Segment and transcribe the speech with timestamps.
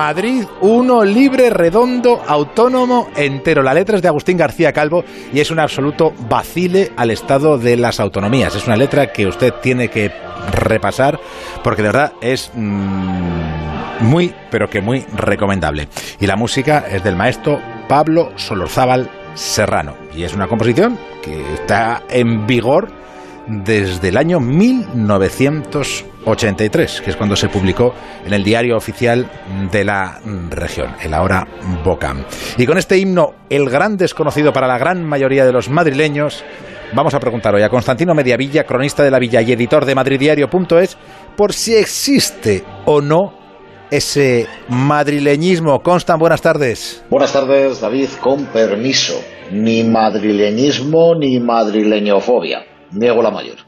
[0.00, 3.62] Madrid, uno libre, redondo, autónomo, entero.
[3.62, 7.76] La letra es de Agustín García Calvo y es un absoluto vacile al estado de
[7.76, 8.56] las autonomías.
[8.56, 10.10] Es una letra que usted tiene que
[10.52, 11.20] repasar
[11.62, 15.88] porque de verdad es mm, muy, pero que muy recomendable.
[16.18, 22.04] Y la música es del maestro Pablo Solorzábal Serrano y es una composición que está
[22.08, 22.99] en vigor
[23.50, 27.92] desde el año 1983, que es cuando se publicó
[28.24, 29.28] en el diario oficial
[29.72, 30.20] de la
[30.50, 31.48] región, el ahora
[31.84, 32.24] Bocam.
[32.56, 36.44] Y con este himno, el gran desconocido para la gran mayoría de los madrileños,
[36.94, 40.96] vamos a preguntar hoy a Constantino Mediavilla, cronista de la Villa y editor de madridiario.es,
[41.36, 43.40] por si existe o no
[43.90, 45.80] ese madrileñismo.
[45.80, 47.02] Constan, buenas tardes.
[47.10, 49.20] Buenas tardes, David, con permiso.
[49.50, 53.58] Ni madrileñismo ni madrileñofobia niego la mayor.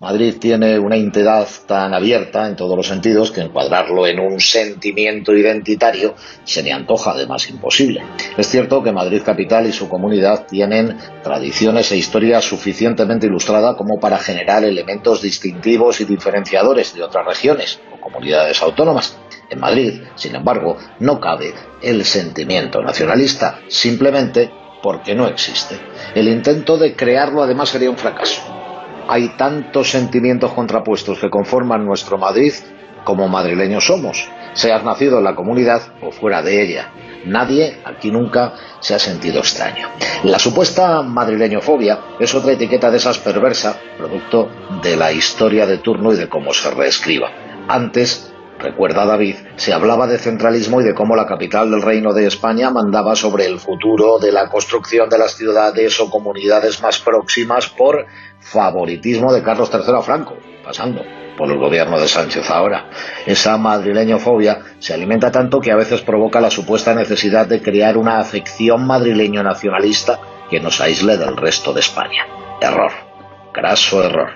[0.00, 5.34] Madrid tiene una entidad tan abierta en todos los sentidos que encuadrarlo en un sentimiento
[5.34, 8.02] identitario se le antoja además imposible.
[8.38, 14.00] Es cierto que Madrid capital y su comunidad tienen tradiciones e historia suficientemente ilustrada como
[14.00, 19.18] para generar elementos distintivos y diferenciadores de otras regiones o comunidades autónomas.
[19.50, 24.50] En Madrid, sin embargo, no cabe el sentimiento nacionalista, simplemente
[24.82, 25.78] porque no existe.
[26.14, 28.59] El intento de crearlo además sería un fracaso
[29.10, 32.52] hay tantos sentimientos contrapuestos que conforman nuestro Madrid
[33.02, 36.92] como madrileños somos, seas nacido en la comunidad o fuera de ella.
[37.24, 39.88] Nadie aquí nunca se ha sentido extraño.
[40.22, 44.48] La supuesta madrileñofobia es otra etiqueta de esas perversa, producto
[44.80, 47.32] de la historia de turno y de cómo se reescriba.
[47.66, 48.29] Antes,
[48.60, 52.70] recuerda David, se hablaba de centralismo y de cómo la capital del Reino de España
[52.70, 58.06] mandaba sobre el futuro de la construcción de las ciudades o comunidades más próximas por
[58.40, 61.02] favoritismo de Carlos III a Franco, pasando
[61.36, 62.90] por el gobierno de Sánchez ahora.
[63.26, 68.18] Esa madrileñofobia se alimenta tanto que a veces provoca la supuesta necesidad de crear una
[68.18, 70.20] afección madrileño nacionalista
[70.50, 72.26] que nos aísle del resto de España.
[72.60, 72.92] Error,
[73.54, 74.30] graso error.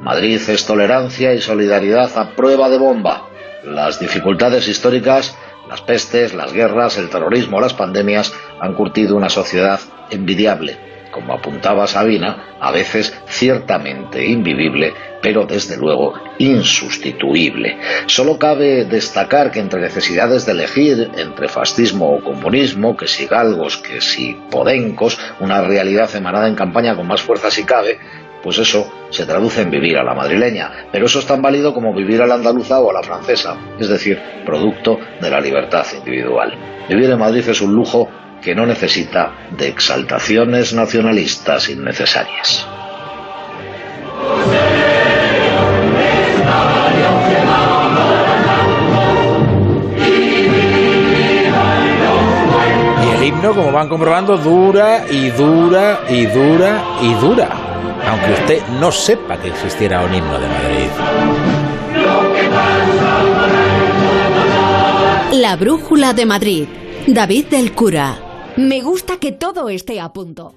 [0.00, 3.28] Madrid es tolerancia y solidaridad a prueba de bomba.
[3.64, 5.36] Las dificultades históricas,
[5.68, 9.80] las pestes, las guerras, el terrorismo, las pandemias han curtido una sociedad
[10.10, 17.78] envidiable como apuntaba Sabina, a veces ciertamente invivible, pero desde luego insustituible.
[18.06, 23.78] Solo cabe destacar que entre necesidades de elegir entre fascismo o comunismo, que si galgos,
[23.78, 27.98] que si podencos, una realidad emanada en campaña con más fuerza si cabe,
[28.42, 31.94] pues eso se traduce en vivir a la madrileña, pero eso es tan válido como
[31.94, 36.54] vivir a la andaluza o a la francesa, es decir, producto de la libertad individual.
[36.88, 38.08] Vivir en Madrid es un lujo
[38.42, 42.66] que no necesita de exaltaciones nacionalistas innecesarias.
[53.04, 57.67] Y el himno, como van comprobando, dura y dura y dura y dura,
[58.08, 60.88] aunque usted no sepa que existiera un himno de Madrid.
[65.32, 66.68] La Brújula de Madrid,
[67.06, 68.18] David del Cura.
[68.56, 70.54] Me gusta que todo esté a punto.